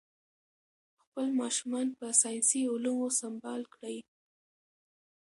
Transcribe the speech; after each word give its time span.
خپل 1.01 1.27
ماشومان 1.41 1.87
په 1.97 2.05
ساینسي 2.21 2.61
علومو 2.73 3.07
سمبال 3.19 3.61
کړئ. 3.73 3.97